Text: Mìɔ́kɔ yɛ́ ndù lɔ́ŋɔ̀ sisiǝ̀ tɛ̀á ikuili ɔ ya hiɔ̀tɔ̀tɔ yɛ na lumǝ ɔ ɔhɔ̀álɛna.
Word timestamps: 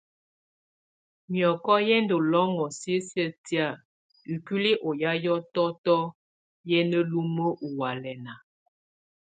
Mìɔ́kɔ 1.29 1.73
yɛ́ 1.87 2.01
ndù 2.03 2.17
lɔ́ŋɔ̀ 2.31 2.69
sisiǝ̀ 2.79 3.29
tɛ̀á 3.45 3.67
ikuili 4.33 4.71
ɔ 4.87 4.89
ya 5.01 5.11
hiɔ̀tɔ̀tɔ 5.21 5.95
yɛ 6.69 6.77
na 6.89 6.99
lumǝ 7.09 7.45
ɔ 7.63 7.67
ɔhɔ̀álɛna. 7.67 8.33